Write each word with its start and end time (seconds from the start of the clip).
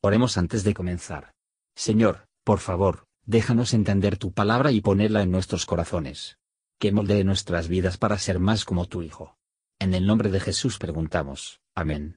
Oremos 0.00 0.38
antes 0.38 0.62
de 0.62 0.74
comenzar. 0.74 1.32
Señor, 1.74 2.28
por 2.44 2.60
favor, 2.60 3.08
déjanos 3.26 3.74
entender 3.74 4.16
tu 4.16 4.32
palabra 4.32 4.70
y 4.70 4.80
ponerla 4.80 5.22
en 5.22 5.32
nuestros 5.32 5.66
corazones. 5.66 6.38
Que 6.78 6.92
moldee 6.92 7.24
nuestras 7.24 7.66
vidas 7.66 7.98
para 7.98 8.16
ser 8.18 8.38
más 8.38 8.64
como 8.64 8.86
tu 8.86 9.02
Hijo. 9.02 9.36
En 9.80 9.94
el 9.94 10.06
nombre 10.06 10.30
de 10.30 10.38
Jesús 10.38 10.78
preguntamos. 10.78 11.60
Amén. 11.74 12.16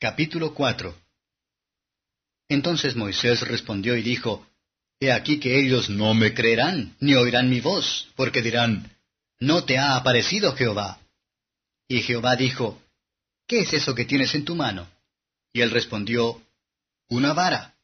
Capítulo 0.00 0.54
4 0.54 0.92
Entonces 2.48 2.96
Moisés 2.96 3.46
respondió 3.46 3.96
y 3.96 4.02
dijo, 4.02 4.44
He 4.98 5.12
aquí 5.12 5.38
que 5.38 5.60
ellos 5.60 5.88
no 5.88 6.14
me 6.14 6.34
creerán, 6.34 6.96
ni 6.98 7.14
oirán 7.14 7.48
mi 7.48 7.60
voz, 7.60 8.12
porque 8.16 8.42
dirán, 8.42 8.90
No 9.38 9.64
te 9.64 9.78
ha 9.78 9.96
aparecido 9.96 10.52
Jehová. 10.56 10.98
Y 11.86 12.02
Jehová 12.02 12.34
dijo, 12.34 12.82
¿Qué 13.46 13.60
es 13.60 13.72
eso 13.72 13.94
que 13.94 14.04
tienes 14.04 14.34
en 14.34 14.44
tu 14.44 14.56
mano? 14.56 14.88
Y 15.54 15.62
él 15.62 15.70
respondió, 15.70 16.42
Una 17.08 17.32
vara. 17.32 17.74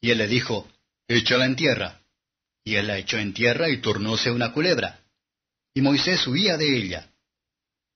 Y 0.00 0.10
él 0.10 0.18
le 0.18 0.28
dijo, 0.28 0.68
Échala 1.08 1.46
en 1.46 1.56
tierra. 1.56 2.00
Y 2.62 2.76
él 2.76 2.86
la 2.86 2.98
echó 2.98 3.16
en 3.16 3.32
tierra 3.32 3.70
y 3.70 3.78
tornóse 3.78 4.30
una 4.30 4.52
culebra. 4.52 5.00
Y 5.74 5.80
Moisés 5.80 6.26
huía 6.26 6.58
de 6.58 6.76
ella. 6.76 7.10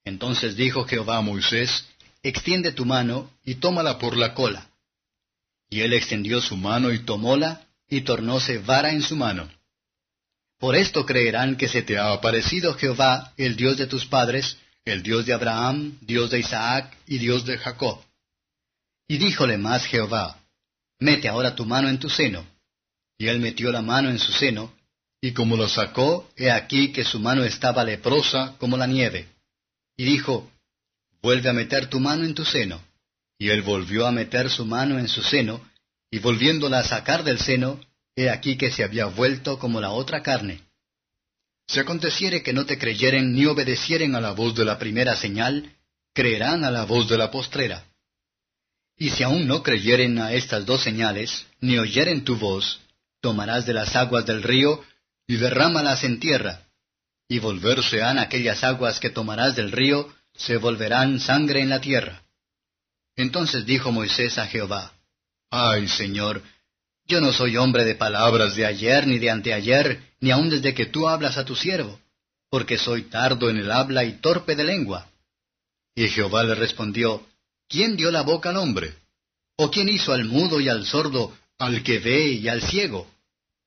Entonces 0.04 0.56
dijo 0.56 0.86
Jehová 0.86 1.18
a 1.18 1.20
Moisés, 1.20 1.86
Extiende 2.22 2.72
tu 2.72 2.86
mano 2.86 3.30
y 3.44 3.56
tómala 3.56 3.98
por 3.98 4.16
la 4.16 4.32
cola. 4.32 4.70
Y 5.68 5.82
él 5.82 5.92
extendió 5.92 6.40
su 6.40 6.56
mano 6.56 6.90
y 6.90 7.00
tomóla, 7.00 7.66
y 7.88 8.00
tornóse 8.02 8.58
vara 8.58 8.92
en 8.92 9.02
su 9.02 9.16
mano. 9.16 9.50
Por 10.58 10.74
esto 10.74 11.04
creerán 11.04 11.56
que 11.56 11.68
se 11.68 11.82
te 11.82 11.98
ha 11.98 12.12
aparecido 12.12 12.74
Jehová, 12.74 13.34
el 13.36 13.56
Dios 13.56 13.76
de 13.76 13.86
tus 13.86 14.06
padres, 14.06 14.56
el 14.86 15.02
Dios 15.02 15.26
de 15.26 15.34
Abraham, 15.34 15.98
Dios 16.00 16.30
de 16.30 16.38
Isaac 16.38 16.96
y 17.06 17.18
Dios 17.18 17.44
de 17.44 17.58
Jacob. 17.58 18.00
Y 19.08 19.18
díjole 19.18 19.58
más 19.58 19.84
Jehová, 19.86 20.38
Mete 20.98 21.28
ahora 21.28 21.56
tu 21.56 21.64
mano 21.66 21.88
en 21.88 21.98
tu 21.98 22.08
seno. 22.08 22.46
Y 23.18 23.26
él 23.26 23.40
metió 23.40 23.72
la 23.72 23.82
mano 23.82 24.08
en 24.08 24.18
su 24.18 24.32
seno, 24.32 24.72
y 25.20 25.32
como 25.32 25.56
lo 25.56 25.68
sacó, 25.68 26.30
he 26.36 26.50
aquí 26.50 26.92
que 26.92 27.04
su 27.04 27.18
mano 27.18 27.44
estaba 27.44 27.84
leprosa 27.84 28.54
como 28.58 28.76
la 28.76 28.86
nieve. 28.86 29.28
Y 29.96 30.04
dijo, 30.04 30.50
Vuelve 31.20 31.48
a 31.48 31.52
meter 31.52 31.86
tu 31.86 32.00
mano 32.00 32.24
en 32.24 32.34
tu 32.34 32.44
seno. 32.44 32.80
Y 33.38 33.48
él 33.48 33.62
volvió 33.62 34.06
a 34.06 34.12
meter 34.12 34.50
su 34.50 34.64
mano 34.64 34.98
en 34.98 35.08
su 35.08 35.22
seno, 35.22 35.60
y 36.10 36.18
volviéndola 36.18 36.80
a 36.80 36.84
sacar 36.84 37.24
del 37.24 37.38
seno, 37.38 37.80
he 38.14 38.30
aquí 38.30 38.56
que 38.56 38.70
se 38.70 38.84
había 38.84 39.06
vuelto 39.06 39.58
como 39.58 39.80
la 39.80 39.90
otra 39.90 40.22
carne. 40.22 40.60
Si 41.66 41.80
aconteciere 41.80 42.42
que 42.42 42.52
no 42.52 42.66
te 42.66 42.78
creyeren 42.78 43.32
ni 43.32 43.46
obedecieren 43.46 44.14
a 44.14 44.20
la 44.20 44.32
voz 44.32 44.54
de 44.54 44.64
la 44.64 44.78
primera 44.78 45.16
señal, 45.16 45.72
creerán 46.12 46.64
a 46.64 46.70
la 46.70 46.84
voz 46.84 47.08
de 47.08 47.18
la 47.18 47.30
postrera. 47.30 47.84
Y 49.02 49.10
si 49.10 49.24
aún 49.24 49.48
no 49.48 49.64
creyeren 49.64 50.20
a 50.20 50.32
estas 50.32 50.64
dos 50.64 50.80
señales, 50.80 51.44
ni 51.60 51.76
oyeren 51.76 52.22
tu 52.22 52.36
voz, 52.36 52.78
tomarás 53.20 53.66
de 53.66 53.72
las 53.72 53.96
aguas 53.96 54.24
del 54.26 54.44
río, 54.44 54.80
y 55.26 55.38
derrámalas 55.38 56.04
en 56.04 56.20
tierra. 56.20 56.68
Y 57.28 57.40
volverse 57.40 58.00
han 58.00 58.20
aquellas 58.20 58.62
aguas 58.62 59.00
que 59.00 59.10
tomarás 59.10 59.56
del 59.56 59.72
río, 59.72 60.08
se 60.36 60.56
volverán 60.56 61.18
sangre 61.18 61.62
en 61.62 61.70
la 61.70 61.80
tierra. 61.80 62.22
Entonces 63.16 63.66
dijo 63.66 63.90
Moisés 63.90 64.38
a 64.38 64.46
Jehová, 64.46 64.92
Ay, 65.50 65.88
Señor, 65.88 66.40
yo 67.04 67.20
no 67.20 67.32
soy 67.32 67.56
hombre 67.56 67.84
de 67.84 67.96
palabras 67.96 68.54
de 68.54 68.66
ayer 68.66 69.08
ni 69.08 69.18
de 69.18 69.30
anteayer, 69.30 70.00
ni 70.20 70.30
aun 70.30 70.48
desde 70.48 70.74
que 70.74 70.86
tú 70.86 71.08
hablas 71.08 71.38
a 71.38 71.44
tu 71.44 71.56
siervo, 71.56 71.98
porque 72.48 72.78
soy 72.78 73.02
tardo 73.02 73.50
en 73.50 73.56
el 73.56 73.72
habla 73.72 74.04
y 74.04 74.20
torpe 74.20 74.54
de 74.54 74.62
lengua. 74.62 75.08
Y 75.96 76.06
Jehová 76.06 76.44
le 76.44 76.54
respondió, 76.54 77.26
¿Quién 77.72 77.96
dio 77.96 78.10
la 78.10 78.20
boca 78.20 78.50
al 78.50 78.58
hombre? 78.58 78.92
¿O 79.56 79.70
quién 79.70 79.88
hizo 79.88 80.12
al 80.12 80.26
mudo 80.26 80.60
y 80.60 80.68
al 80.68 80.84
sordo, 80.84 81.34
al 81.58 81.82
que 81.82 82.00
ve 82.00 82.26
y 82.32 82.46
al 82.46 82.60
ciego? 82.60 83.10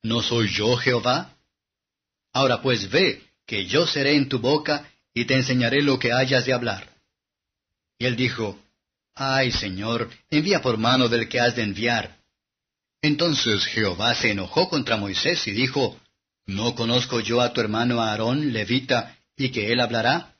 ¿No 0.04 0.22
soy 0.22 0.48
yo 0.48 0.78
Jehová? 0.78 1.36
Ahora 2.32 2.62
pues 2.62 2.92
ve, 2.92 3.24
que 3.48 3.66
yo 3.66 3.88
seré 3.88 4.16
en 4.16 4.30
tu 4.30 4.38
boca, 4.38 4.88
y 5.12 5.26
te 5.26 5.34
enseñaré 5.34 5.82
lo 5.82 5.98
que 5.98 6.14
hayas 6.14 6.46
de 6.46 6.54
hablar. 6.54 6.88
Y 7.98 8.06
él 8.06 8.16
dijo, 8.16 8.60
Ay, 9.16 9.52
Señor, 9.52 10.12
envía 10.30 10.62
por 10.62 10.78
mano 10.78 11.10
del 11.10 11.28
que 11.28 11.40
has 11.40 11.56
de 11.56 11.64
enviar. 11.64 12.16
Entonces 13.02 13.66
Jehová 13.66 14.14
se 14.14 14.30
enojó 14.30 14.70
contra 14.70 14.98
Moisés 14.98 15.48
y 15.48 15.52
dijo, 15.52 16.00
¿No 16.46 16.76
conozco 16.76 17.22
yo 17.22 17.42
a 17.42 17.54
tu 17.54 17.60
hermano 17.60 18.04
Aarón, 18.04 18.54
levita, 18.54 19.18
y 19.36 19.50
que 19.50 19.72
él 19.72 19.80
hablará? 19.80 20.36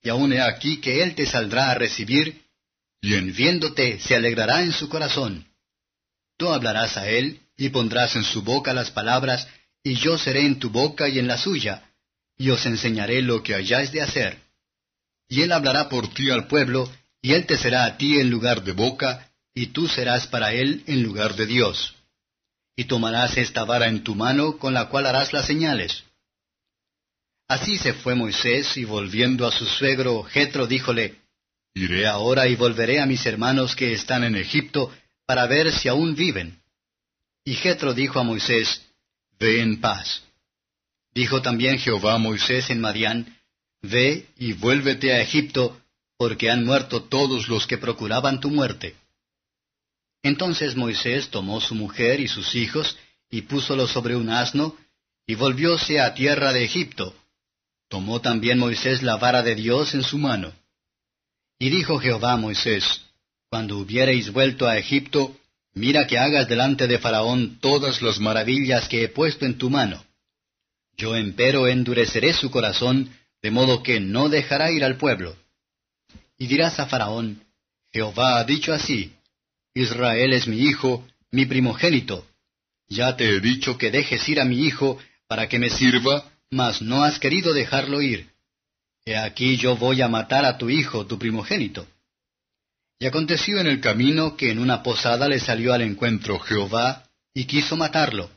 Y 0.00 0.10
aún 0.10 0.32
he 0.32 0.40
aquí 0.40 0.80
que 0.80 1.02
él 1.02 1.16
te 1.16 1.26
saldrá 1.26 1.72
a 1.72 1.74
recibir, 1.74 2.43
y 3.04 3.16
en 3.16 3.34
viéndote 3.34 4.00
se 4.00 4.14
alegrará 4.14 4.62
en 4.62 4.72
su 4.72 4.88
corazón. 4.88 5.46
Tú 6.38 6.48
hablarás 6.48 6.96
a 6.96 7.06
él, 7.06 7.38
y 7.54 7.68
pondrás 7.68 8.16
en 8.16 8.24
su 8.24 8.40
boca 8.40 8.72
las 8.72 8.90
palabras, 8.90 9.46
y 9.82 9.96
yo 9.96 10.16
seré 10.16 10.46
en 10.46 10.58
tu 10.58 10.70
boca 10.70 11.06
y 11.06 11.18
en 11.18 11.26
la 11.26 11.36
suya, 11.36 11.82
y 12.38 12.48
os 12.48 12.64
enseñaré 12.64 13.20
lo 13.20 13.42
que 13.42 13.54
hayáis 13.54 13.92
de 13.92 14.00
hacer. 14.00 14.38
Y 15.28 15.42
él 15.42 15.52
hablará 15.52 15.90
por 15.90 16.14
ti 16.14 16.30
al 16.30 16.46
pueblo, 16.46 16.90
y 17.20 17.34
él 17.34 17.44
te 17.44 17.58
será 17.58 17.84
a 17.84 17.98
ti 17.98 18.20
en 18.20 18.30
lugar 18.30 18.64
de 18.64 18.72
boca, 18.72 19.30
y 19.52 19.66
tú 19.66 19.86
serás 19.86 20.26
para 20.26 20.54
él 20.54 20.82
en 20.86 21.02
lugar 21.02 21.36
de 21.36 21.44
Dios. 21.44 21.94
Y 22.74 22.84
tomarás 22.84 23.36
esta 23.36 23.64
vara 23.64 23.88
en 23.88 24.02
tu 24.02 24.14
mano 24.14 24.56
con 24.56 24.72
la 24.72 24.88
cual 24.88 25.04
harás 25.04 25.34
las 25.34 25.46
señales. 25.46 26.04
Así 27.48 27.76
se 27.76 27.92
fue 27.92 28.14
Moisés, 28.14 28.78
y 28.78 28.86
volviendo 28.86 29.46
a 29.46 29.52
su 29.52 29.66
suegro, 29.66 30.22
Jetro 30.22 30.66
díjole, 30.66 31.23
Iré 31.74 32.06
ahora 32.06 32.46
y 32.46 32.54
volveré 32.54 33.00
a 33.00 33.06
mis 33.06 33.26
hermanos 33.26 33.74
que 33.74 33.92
están 33.92 34.22
en 34.22 34.36
Egipto, 34.36 34.92
para 35.26 35.46
ver 35.46 35.72
si 35.72 35.88
aún 35.88 36.14
viven. 36.14 36.60
Y 37.44 37.54
Jetro 37.54 37.92
dijo 37.94 38.20
a 38.20 38.22
Moisés, 38.22 38.82
Ve 39.38 39.60
en 39.60 39.80
paz. 39.80 40.22
Dijo 41.12 41.42
también 41.42 41.78
Jehová 41.78 42.14
a 42.14 42.18
Moisés 42.18 42.70
en 42.70 42.80
Madián, 42.80 43.36
Ve 43.82 44.28
y 44.38 44.52
vuélvete 44.52 45.12
a 45.12 45.20
Egipto, 45.20 45.80
porque 46.16 46.50
han 46.50 46.64
muerto 46.64 47.02
todos 47.02 47.48
los 47.48 47.66
que 47.66 47.76
procuraban 47.76 48.40
tu 48.40 48.50
muerte. 48.50 48.94
Entonces 50.22 50.76
Moisés 50.76 51.28
tomó 51.28 51.60
su 51.60 51.74
mujer 51.74 52.20
y 52.20 52.28
sus 52.28 52.54
hijos, 52.54 52.96
y 53.30 53.42
púsolos 53.42 53.90
sobre 53.90 54.14
un 54.16 54.30
asno, 54.30 54.76
y 55.26 55.34
volvióse 55.34 56.00
a 56.00 56.14
tierra 56.14 56.52
de 56.52 56.64
Egipto. 56.64 57.14
Tomó 57.88 58.20
también 58.20 58.58
Moisés 58.58 59.02
la 59.02 59.16
vara 59.16 59.42
de 59.42 59.54
Dios 59.54 59.94
en 59.94 60.04
su 60.04 60.18
mano. 60.18 60.52
Y 61.58 61.70
dijo 61.70 61.98
Jehová 61.98 62.32
a 62.32 62.36
Moisés, 62.36 63.02
Cuando 63.48 63.78
hubiereis 63.78 64.32
vuelto 64.32 64.66
a 64.66 64.78
Egipto, 64.78 65.36
mira 65.74 66.06
que 66.06 66.18
hagas 66.18 66.48
delante 66.48 66.86
de 66.86 66.98
Faraón 66.98 67.58
todas 67.60 68.02
las 68.02 68.18
maravillas 68.18 68.88
que 68.88 69.04
he 69.04 69.08
puesto 69.08 69.46
en 69.46 69.58
tu 69.58 69.70
mano. 69.70 70.04
Yo 70.96 71.16
empero 71.16 71.66
endureceré 71.66 72.32
su 72.32 72.50
corazón, 72.50 73.10
de 73.42 73.50
modo 73.50 73.82
que 73.82 74.00
no 74.00 74.28
dejará 74.28 74.70
ir 74.70 74.84
al 74.84 74.96
pueblo. 74.96 75.36
Y 76.38 76.46
dirás 76.46 76.78
a 76.80 76.86
Faraón, 76.86 77.42
Jehová 77.92 78.38
ha 78.38 78.44
dicho 78.44 78.72
así, 78.72 79.12
Israel 79.74 80.32
es 80.32 80.46
mi 80.46 80.58
hijo, 80.58 81.06
mi 81.30 81.46
primogénito. 81.46 82.26
Ya 82.88 83.16
te 83.16 83.28
he 83.28 83.40
dicho 83.40 83.78
que 83.78 83.90
dejes 83.90 84.28
ir 84.28 84.40
a 84.40 84.44
mi 84.44 84.64
hijo 84.64 84.98
para 85.26 85.48
que 85.48 85.58
me 85.58 85.70
sirva, 85.70 86.30
mas 86.50 86.82
no 86.82 87.02
has 87.02 87.18
querido 87.18 87.52
dejarlo 87.52 88.02
ir. 88.02 88.33
He 89.04 89.16
aquí 89.16 89.56
yo 89.56 89.76
voy 89.76 90.00
a 90.00 90.08
matar 90.08 90.44
a 90.44 90.56
tu 90.56 90.70
hijo, 90.70 91.06
tu 91.06 91.18
primogénito. 91.18 91.86
Y 92.98 93.06
aconteció 93.06 93.58
en 93.58 93.66
el 93.66 93.80
camino 93.80 94.36
que 94.36 94.50
en 94.50 94.58
una 94.58 94.82
posada 94.82 95.28
le 95.28 95.40
salió 95.40 95.74
al 95.74 95.82
encuentro 95.82 96.38
Jehová, 96.38 97.04
y 97.34 97.44
quiso 97.44 97.76
matarlo. 97.76 98.30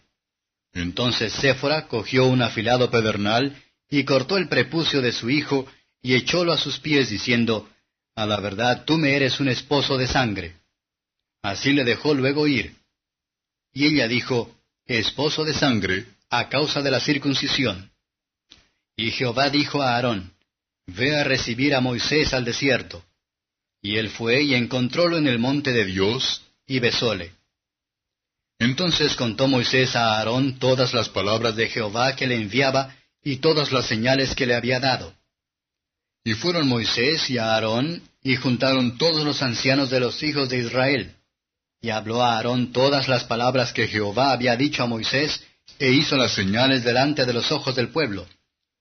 Entonces 0.74 1.32
Séfora 1.32 1.88
cogió 1.88 2.26
un 2.26 2.42
afilado 2.42 2.92
pedernal, 2.92 3.56
y 3.90 4.04
cortó 4.04 4.38
el 4.38 4.50
prepucio 4.50 5.02
de 5.02 5.14
su 5.14 5.30
hijo, 5.30 5.68
y 6.02 6.16
echólo 6.16 6.52
a 6.52 6.58
sus 6.58 6.80
pies, 6.80 7.10
diciendo, 7.10 7.70
a 8.16 8.26
la 8.26 8.40
verdad 8.40 8.84
tú 8.84 8.98
me 8.98 9.16
eres 9.16 9.40
un 9.40 9.48
esposo 9.48 9.98
de 9.98 10.08
sangre. 10.08 10.56
Así 11.44 11.72
le 11.72 11.84
dejó 11.84 12.14
luego 12.14 12.48
ir. 12.48 12.76
Y 13.72 13.86
ella 13.86 14.08
dijo, 14.08 14.54
Esposo 14.86 15.44
de 15.46 15.54
sangre, 15.54 16.06
a 16.30 16.50
causa 16.50 16.82
de 16.82 16.92
la 16.92 17.00
circuncisión. 17.00 17.92
Y 18.96 19.12
Jehová 19.12 19.50
dijo 19.50 19.82
a 19.82 19.96
Aarón, 19.96 20.34
Ve 20.88 21.16
a 21.16 21.24
recibir 21.24 21.76
a 21.76 21.82
Moisés 21.82 22.34
al 22.34 22.46
desierto. 22.46 23.04
Y 23.82 23.98
él 23.98 24.10
fue 24.10 24.42
y 24.42 24.56
encontrólo 24.56 25.18
en 25.18 25.28
el 25.28 25.38
monte 25.38 25.72
de 25.72 25.86
Dios, 25.86 26.42
y 26.66 26.80
besóle. 26.80 27.34
Entonces 28.60 29.16
contó 29.16 29.48
Moisés 29.48 29.96
a 29.96 30.18
Aarón 30.18 30.58
todas 30.58 30.94
las 30.94 31.10
palabras 31.10 31.56
de 31.56 31.68
Jehová 31.68 32.16
que 32.16 32.26
le 32.26 32.36
enviaba, 32.36 32.96
y 33.24 33.38
todas 33.38 33.72
las 33.72 33.86
señales 33.86 34.34
que 34.34 34.48
le 34.48 34.56
había 34.56 34.80
dado. 34.80 35.14
Y 36.24 36.34
fueron 36.34 36.68
Moisés 36.68 37.30
y 37.30 37.38
Aarón, 37.38 38.02
y 38.24 38.36
juntaron 38.36 38.98
todos 38.98 39.24
los 39.24 39.42
ancianos 39.42 39.90
de 39.90 40.00
los 40.00 40.24
hijos 40.24 40.50
de 40.50 40.60
Israel. 40.60 41.16
Y 41.82 41.90
habló 41.90 42.24
a 42.24 42.38
Aarón 42.38 42.72
todas 42.72 43.08
las 43.08 43.26
palabras 43.26 43.72
que 43.72 43.88
Jehová 43.88 44.32
había 44.32 44.56
dicho 44.56 44.84
a 44.84 44.88
Moisés, 44.88 45.44
e 45.80 45.92
hizo 45.92 46.18
las 46.18 46.34
señales 46.34 46.84
delante 46.84 47.26
de 47.26 47.34
los 47.34 47.52
ojos 47.52 47.76
del 47.76 47.90
pueblo. 47.90 48.28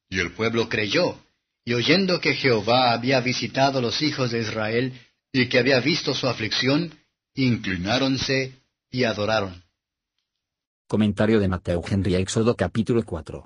Y 0.09 0.21
el 0.21 0.33
pueblo 0.33 0.69
creyó, 0.69 1.21
y 1.67 1.75
oyendo 1.75 2.21
que 2.21 2.35
Jehová 2.35 2.93
había 2.93 3.21
visitado 3.21 3.81
los 3.81 4.01
hijos 4.01 4.31
de 4.31 4.41
Israel, 4.41 5.01
y 5.33 5.49
que 5.49 5.59
había 5.59 5.81
visto 5.81 6.15
su 6.15 6.29
aflicción, 6.29 6.95
inclináronse 7.35 8.63
y 8.89 9.03
adoraron. 9.03 9.65
Comentario 10.87 11.41
de 11.41 11.49
Mateo 11.49 11.83
Henry 11.85 12.15
Éxodo 12.15 12.55
capítulo 12.55 13.05
4. 13.05 13.45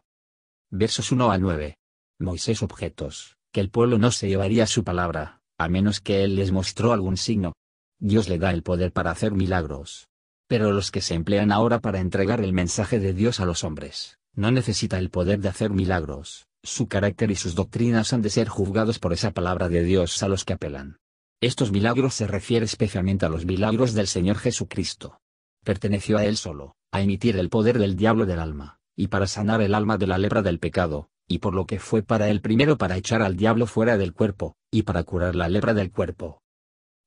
Versos 0.68 1.10
1 1.10 1.32
a 1.32 1.38
9. 1.38 1.78
Moisés 2.18 2.62
objetos, 2.62 3.38
que 3.52 3.60
el 3.60 3.70
pueblo 3.70 3.96
no 3.96 4.10
se 4.10 4.28
llevaría 4.28 4.66
su 4.66 4.84
palabra, 4.84 5.40
a 5.56 5.68
menos 5.68 6.02
que 6.02 6.22
él 6.22 6.36
les 6.36 6.52
mostró 6.52 6.92
algún 6.92 7.16
signo. 7.16 7.54
Dios 7.98 8.28
le 8.28 8.38
da 8.38 8.50
el 8.50 8.62
poder 8.62 8.92
para 8.92 9.12
hacer 9.12 9.32
milagros. 9.32 10.08
Pero 10.46 10.72
los 10.72 10.90
que 10.90 11.00
se 11.00 11.14
emplean 11.14 11.52
ahora 11.52 11.80
para 11.80 12.00
entregar 12.00 12.42
el 12.42 12.52
mensaje 12.52 12.98
de 12.98 13.14
Dios 13.14 13.40
a 13.40 13.46
los 13.46 13.64
hombres, 13.64 14.18
no 14.34 14.50
necesita 14.50 14.98
el 14.98 15.08
poder 15.08 15.40
de 15.40 15.48
hacer 15.48 15.70
milagros, 15.70 16.49
su 16.62 16.88
carácter 16.88 17.30
y 17.30 17.36
sus 17.36 17.54
doctrinas 17.54 18.12
han 18.12 18.22
de 18.22 18.30
ser 18.30 18.48
juzgados 18.48 18.98
por 18.98 19.12
esa 19.12 19.30
palabra 19.30 19.68
de 19.68 19.82
Dios 19.82 20.22
a 20.22 20.28
los 20.28 20.44
que 20.44 20.52
apelan. 20.52 20.98
Estos 21.40 21.72
milagros 21.72 22.14
se 22.14 22.26
refiere 22.26 22.66
especialmente 22.66 23.24
a 23.24 23.30
los 23.30 23.46
milagros 23.46 23.94
del 23.94 24.06
Señor 24.06 24.36
Jesucristo. 24.36 25.20
Perteneció 25.64 26.18
a 26.18 26.24
Él 26.24 26.36
solo, 26.36 26.76
a 26.92 27.00
emitir 27.00 27.36
el 27.36 27.48
poder 27.48 27.78
del 27.78 27.96
diablo 27.96 28.26
del 28.26 28.38
alma, 28.38 28.78
y 28.94 29.08
para 29.08 29.26
sanar 29.26 29.62
el 29.62 29.74
alma 29.74 29.96
de 29.96 30.06
la 30.06 30.18
lepra 30.18 30.42
del 30.42 30.58
pecado, 30.58 31.08
y 31.26 31.38
por 31.38 31.54
lo 31.54 31.66
que 31.66 31.78
fue 31.78 32.02
para 32.02 32.28
Él 32.28 32.40
primero 32.42 32.76
para 32.76 32.96
echar 32.96 33.22
al 33.22 33.36
diablo 33.36 33.66
fuera 33.66 33.96
del 33.96 34.12
cuerpo, 34.12 34.56
y 34.70 34.82
para 34.82 35.04
curar 35.04 35.34
la 35.34 35.48
lepra 35.48 35.72
del 35.72 35.90
cuerpo. 35.90 36.42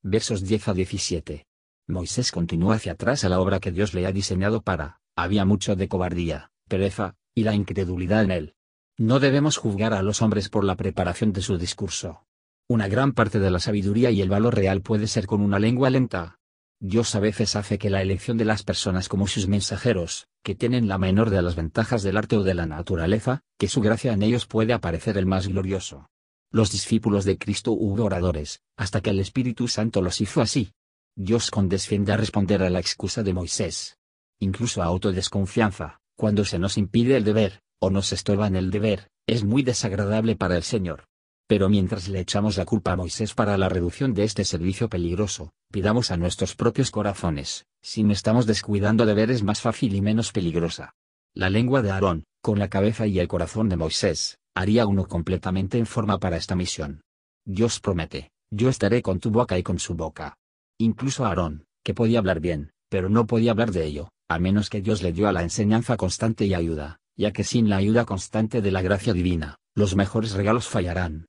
Versos 0.02 0.44
10 0.44 0.68
a 0.70 0.74
17. 0.74 1.46
Moisés 1.88 2.32
continúa 2.32 2.76
hacia 2.76 2.94
atrás 2.94 3.24
a 3.24 3.30
la 3.30 3.40
obra 3.40 3.60
que 3.60 3.72
Dios 3.72 3.94
le 3.94 4.06
ha 4.08 4.12
diseñado 4.12 4.62
para, 4.62 5.02
había 5.16 5.46
mucho 5.46 5.76
de 5.76 5.88
cobardía, 5.88 6.52
pereza, 6.68 7.16
y 7.36 7.44
la 7.44 7.54
incredulidad 7.54 8.24
en 8.24 8.32
él. 8.32 8.56
No 8.98 9.20
debemos 9.20 9.58
juzgar 9.58 9.94
a 9.94 10.04
los 10.04 10.22
hombres 10.22 10.50
por 10.50 10.64
la 10.64 10.76
preparación 10.76 11.34
de 11.34 11.42
su 11.42 11.58
discurso, 11.58 12.26
una 12.70 12.88
gran 12.88 13.12
parte 13.12 13.40
de 13.40 13.52
la 13.52 13.60
sabiduría 13.60 14.10
y 14.10 14.22
el 14.22 14.30
valor 14.30 14.56
real 14.56 14.82
puede 14.82 15.08
ser 15.08 15.28
con 15.28 15.42
una 15.42 15.60
lengua 15.60 15.90
lenta. 15.90 16.40
Dios 16.80 17.14
a 17.14 17.20
veces 17.20 17.56
hace 17.56 17.78
que 17.78 17.90
la 17.90 18.02
elección 18.02 18.38
de 18.38 18.46
las 18.46 18.64
personas 18.64 19.10
como 19.10 19.28
sus 19.28 19.48
mensajeros, 19.48 20.28
que 20.44 20.56
tienen 20.56 20.88
la 20.88 20.98
menor 20.98 21.30
de 21.30 21.42
las 21.42 21.56
ventajas 21.56 22.04
del 22.04 22.18
arte 22.18 22.38
o 22.38 22.44
de 22.44 22.54
la 22.54 22.66
naturaleza, 22.66 23.42
que 23.58 23.68
su 23.68 23.82
gracia 23.82 24.14
en 24.14 24.24
ellos 24.24 24.46
puede 24.46 24.74
aparecer 24.74 25.18
el 25.18 25.26
más 25.26 25.48
glorioso. 25.48 26.10
Los 26.52 26.72
discípulos 26.72 27.26
de 27.26 27.38
Cristo 27.38 27.72
hubo 27.74 28.04
oradores, 28.04 28.62
hasta 28.78 29.02
que 29.02 29.10
el 29.10 29.20
Espíritu 29.20 29.68
Santo 29.68 30.02
los 30.02 30.22
hizo 30.22 30.42
así. 30.42 30.74
Dios 31.16 31.52
condesciende 31.52 32.14
a 32.14 32.18
responder 32.18 32.64
a 32.64 32.70
la 32.70 32.80
excusa 32.80 33.24
de 33.24 33.34
Moisés. 33.34 33.98
Incluso 34.40 34.82
a 34.82 34.86
autodesconfianza, 34.86 36.00
cuando 36.16 36.46
se 36.46 36.60
nos 36.60 36.78
impide 36.78 37.18
el 37.18 37.24
deber, 37.24 37.62
o 37.84 37.90
nos 37.90 38.14
estorba 38.14 38.48
en 38.48 38.56
el 38.56 38.72
deber, 38.72 39.10
es 39.28 39.44
muy 39.44 39.62
desagradable 39.62 40.38
para 40.38 40.56
el 40.56 40.64
Señor. 40.64 41.04
Pero 41.50 41.68
mientras 41.68 42.08
le 42.08 42.22
echamos 42.22 42.56
la 42.56 42.64
culpa 42.64 42.94
a 42.94 42.96
Moisés 42.96 43.34
para 43.34 43.58
la 43.58 43.68
reducción 43.68 44.14
de 44.14 44.24
este 44.24 44.46
servicio 44.46 44.88
peligroso, 44.88 45.52
pidamos 45.70 46.10
a 46.10 46.16
nuestros 46.16 46.56
propios 46.56 46.92
corazones, 46.92 47.66
si 47.82 48.04
no 48.04 48.14
estamos 48.14 48.46
descuidando 48.46 49.06
deberes 49.06 49.44
más 49.44 49.60
fácil 49.60 49.96
y 49.96 50.00
menos 50.02 50.32
peligrosa. 50.32 50.94
La 51.36 51.50
lengua 51.50 51.82
de 51.82 51.92
Aarón, 51.92 52.24
con 52.42 52.58
la 52.58 52.70
cabeza 52.70 53.06
y 53.06 53.20
el 53.20 53.28
corazón 53.28 53.68
de 53.68 53.76
Moisés, 53.76 54.38
haría 54.56 54.86
uno 54.88 55.06
completamente 55.06 55.78
en 55.78 55.86
forma 55.86 56.20
para 56.20 56.38
esta 56.38 56.56
misión. 56.56 57.02
Dios 57.46 57.82
promete, 57.82 58.32
yo 58.50 58.70
estaré 58.70 59.02
con 59.02 59.20
tu 59.20 59.30
boca 59.30 59.58
y 59.58 59.64
con 59.64 59.78
su 59.78 59.94
boca. 59.94 60.38
Incluso 60.80 61.26
Aarón, 61.26 61.66
que 61.84 61.94
podía 61.94 62.20
hablar 62.20 62.40
bien, 62.40 62.72
pero 62.88 63.10
no 63.10 63.28
podía 63.28 63.52
hablar 63.52 63.74
de 63.74 63.84
ello, 63.84 64.08
a 64.30 64.40
menos 64.40 64.70
que 64.70 64.82
Dios 64.82 65.02
le 65.02 65.12
dio 65.12 65.28
a 65.28 65.34
la 65.34 65.44
enseñanza 65.44 65.98
constante 65.98 66.46
y 66.46 66.54
ayuda, 66.54 67.02
ya 67.16 67.32
que 67.32 67.44
sin 67.44 67.70
la 67.70 67.78
ayuda 67.78 68.06
constante 68.06 68.62
de 68.62 68.72
la 68.72 68.82
gracia 68.82 69.14
divina, 69.14 69.58
los 69.76 69.96
mejores 69.96 70.34
regalos 70.34 70.68
fallarán 70.68 71.28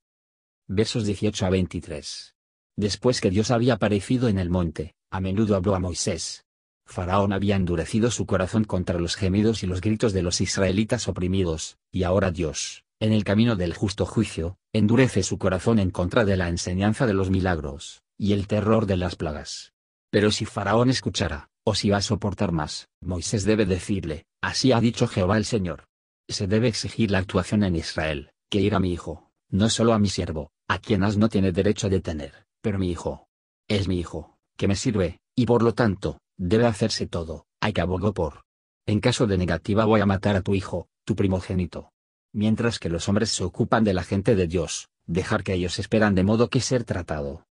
versos 0.67 1.05
18 1.05 1.47
a 1.47 1.51
23. 1.51 2.35
Después 2.77 3.21
que 3.21 3.31
Dios 3.31 3.51
había 3.51 3.75
aparecido 3.75 4.29
en 4.29 4.39
el 4.39 4.51
monte, 4.51 4.95
a 5.11 5.21
menudo 5.21 5.57
habló 5.57 5.75
a 5.75 5.79
Moisés. 5.81 6.45
Faraón 6.87 7.33
había 7.33 7.57
endurecido 7.57 8.11
su 8.11 8.27
corazón 8.27 8.65
contra 8.65 8.99
los 8.99 9.17
gemidos 9.17 9.63
y 9.63 9.67
los 9.67 9.81
gritos 9.81 10.13
de 10.13 10.23
los 10.23 10.41
israelitas 10.41 11.07
oprimidos, 11.09 11.79
y 11.91 12.03
ahora 12.03 12.31
Dios, 12.31 12.85
en 13.01 13.13
el 13.13 13.25
camino 13.25 13.57
del 13.57 13.75
justo 13.75 14.07
juicio, 14.07 14.59
endurece 14.73 15.23
su 15.23 15.39
corazón 15.39 15.79
en 15.79 15.91
contra 15.91 16.25
de 16.25 16.37
la 16.37 16.49
enseñanza 16.49 17.07
de 17.07 17.15
los 17.15 17.31
milagros, 17.31 18.03
y 18.19 18.33
el 18.33 18.47
terror 18.47 18.87
de 18.87 18.97
las 18.97 19.17
plagas. 19.17 19.73
Pero 20.11 20.31
si 20.31 20.45
Faraón 20.45 20.91
escuchara, 20.91 21.51
o 21.65 21.75
si 21.75 21.91
va 21.91 21.97
a 21.97 22.03
soportar 22.03 22.53
más, 22.53 22.89
Moisés 23.01 23.45
debe 23.45 23.65
decirle, 23.67 24.27
así 24.43 24.73
ha 24.73 24.81
dicho 24.81 25.09
Jehová 25.09 25.39
el 25.39 25.47
Señor. 25.47 25.85
Se 26.29 26.47
debe 26.47 26.69
exigir 26.69 27.11
la 27.11 27.19
actuación 27.19 27.65
en 27.65 27.77
Israel, 27.77 28.31
que 28.51 28.61
ir 28.61 28.75
a 28.75 28.81
mi 28.81 28.93
hijo, 28.93 29.31
no 29.51 29.71
solo 29.71 29.95
a 29.95 29.99
mi 29.99 30.09
siervo, 30.09 30.51
a 30.69 30.79
quien 30.79 31.01
no 31.01 31.29
tiene 31.29 31.53
derecho 31.53 31.87
a 31.87 31.91
detener, 31.91 32.47
pero 32.61 32.79
mi 32.79 32.91
hijo. 32.91 33.27
Es 33.69 33.89
mi 33.89 33.99
hijo, 33.99 34.37
que 34.57 34.69
me 34.69 34.77
sirve, 34.77 35.19
y 35.35 35.47
por 35.47 35.63
lo 35.63 35.75
tanto, 35.75 36.19
debe 36.37 36.67
hacerse 36.67 37.07
todo, 37.07 37.47
hay 37.61 37.73
que 37.73 37.81
abogó 37.81 38.13
por. 38.13 38.43
En 38.87 39.01
caso 39.01 39.27
de 39.27 39.39
negativa 39.39 39.87
voy 39.87 40.01
a 40.01 40.07
matar 40.07 40.37
a 40.37 40.43
tu 40.43 40.55
hijo, 40.55 40.89
tu 41.05 41.17
primogénito. 41.17 41.91
Mientras 42.33 42.79
que 42.79 42.91
los 42.91 43.09
hombres 43.09 43.31
se 43.31 43.45
ocupan 43.45 43.85
de 43.85 43.95
la 43.95 44.03
gente 44.03 44.35
de 44.35 44.47
Dios, 44.47 44.89
dejar 45.07 45.45
que 45.45 45.55
ellos 45.55 45.79
esperan 45.79 46.15
de 46.15 46.25
modo 46.25 46.51
que 46.51 46.61
ser 46.61 46.85
tratado. 46.85 47.47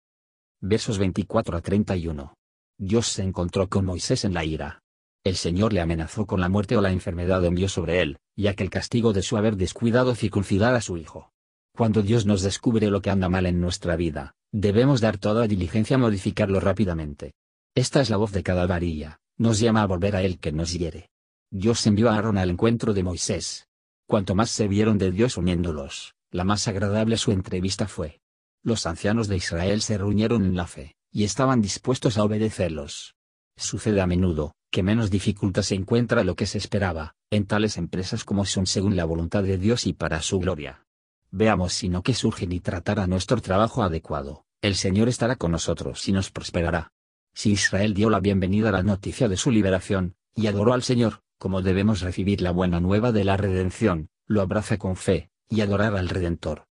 Versos 0.61 0.99
24 0.99 1.57
a 1.57 1.61
31. 1.61 2.35
Dios 2.83 3.09
se 3.09 3.23
encontró 3.23 3.69
con 3.69 3.85
Moisés 3.85 4.25
en 4.25 4.33
la 4.33 4.43
ira. 4.43 4.81
El 5.23 5.37
Señor 5.37 5.75
le 5.75 5.83
amenazó 5.83 6.25
con 6.25 6.41
la 6.41 6.49
muerte 6.49 6.79
o 6.79 6.81
la 6.81 6.91
enfermedad 6.91 7.45
envió 7.45 7.69
sobre 7.69 8.01
él, 8.01 8.17
ya 8.37 8.55
que 8.55 8.63
el 8.63 8.71
castigo 8.71 9.13
de 9.13 9.21
su 9.21 9.37
haber 9.37 9.59
descuidado 9.59 10.15
circuncidar 10.15 10.75
a 10.75 10.81
su 10.81 10.97
hijo. 10.97 11.31
Cuando 11.77 12.01
Dios 12.01 12.25
nos 12.25 12.41
descubre 12.41 12.89
lo 12.89 13.03
que 13.03 13.11
anda 13.11 13.29
mal 13.29 13.45
en 13.45 13.61
nuestra 13.61 13.97
vida, 13.97 14.33
debemos 14.51 15.03
dar 15.03 15.19
toda 15.19 15.47
diligencia 15.47 15.97
a 15.97 15.99
modificarlo 15.99 16.59
rápidamente. 16.59 17.35
Esta 17.75 18.01
es 18.01 18.09
la 18.09 18.17
voz 18.17 18.33
de 18.33 18.43
cada 18.43 18.67
varilla, 18.67 19.21
nos 19.37 19.61
llama 19.61 19.83
a 19.83 19.87
volver 19.87 20.17
a 20.17 20.23
Él 20.23 20.39
que 20.39 20.51
nos 20.51 20.73
hiere. 20.73 21.11
Dios 21.51 21.87
envió 21.87 22.09
a 22.09 22.15
Aarón 22.15 22.39
al 22.39 22.49
encuentro 22.49 22.95
de 22.95 23.03
Moisés. 23.03 23.69
Cuanto 24.07 24.35
más 24.35 24.49
se 24.49 24.69
vieron 24.69 24.97
de 24.97 25.11
Dios 25.11 25.37
uniéndolos, 25.37 26.15
la 26.31 26.45
más 26.45 26.67
agradable 26.67 27.19
su 27.19 27.31
entrevista 27.31 27.87
fue. 27.87 28.23
Los 28.63 28.87
ancianos 28.87 29.29
de 29.29 29.37
Israel 29.37 29.83
se 29.83 29.99
reunieron 29.99 30.47
en 30.47 30.57
la 30.57 30.67
fe, 30.67 30.97
y 31.13 31.25
estaban 31.25 31.61
dispuestos 31.61 32.19
a 32.19 32.25
obedecerlos. 32.25 33.17
Sucede 33.57 34.01
a 34.01 34.07
menudo, 34.07 34.55
que 34.71 34.83
menos 34.83 35.11
dificultad 35.11 35.63
se 35.63 35.75
encuentra 35.75 36.25
lo 36.25 36.37
que 36.37 36.47
se 36.47 36.59
esperaba, 36.59 37.15
en 37.31 37.47
tales 37.47 37.77
empresas 37.77 38.25
como 38.25 38.45
son 38.45 38.67
según 38.67 38.97
la 38.97 39.05
voluntad 39.05 39.43
de 39.43 39.59
Dios 39.59 39.87
y 39.87 39.93
para 39.93 40.23
su 40.23 40.39
gloria. 40.39 40.87
Veamos 41.31 41.73
si 41.73 41.89
no 41.89 42.03
que 42.03 42.15
surge 42.15 42.47
y 42.49 42.61
tratar 42.61 43.01
a 43.01 43.07
nuestro 43.07 43.41
trabajo 43.41 43.83
adecuado, 43.83 44.45
el 44.63 44.77
Señor 44.77 45.09
estará 45.09 45.37
con 45.37 45.53
nosotros 45.53 46.09
y 46.09 46.13
nos 46.13 46.31
prosperará. 46.31 46.93
Si 47.35 47.53
Israel 47.53 47.95
dio 47.95 48.11
la 48.11 48.21
bienvenida 48.21 48.69
a 48.69 48.73
la 48.73 48.83
noticia 48.83 49.29
de 49.29 49.37
su 49.37 49.51
liberación, 49.51 50.15
y 50.35 50.47
adoró 50.47 50.73
al 50.73 50.83
Señor, 50.83 51.23
como 51.39 51.63
debemos 51.63 52.01
recibir 52.01 52.41
la 52.41 52.51
buena 52.51 52.81
nueva 52.81 53.13
de 53.13 53.25
la 53.25 53.37
redención, 53.37 54.09
lo 54.27 54.43
abraza 54.43 54.79
con 54.79 54.97
fe, 54.97 55.31
y 55.49 55.61
adorar 55.61 55.97
al 55.97 56.09
Redentor. 56.09 56.67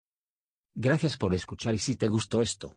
Gracias 0.74 1.16
por 1.16 1.34
escuchar 1.34 1.74
y 1.74 1.78
si 1.78 1.96
te 1.96 2.08
gustó 2.08 2.42
esto, 2.42 2.76